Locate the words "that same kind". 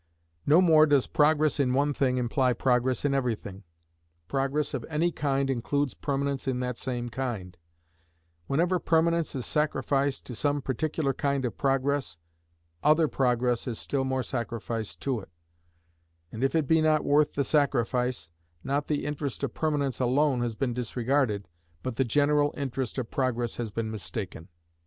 6.59-7.55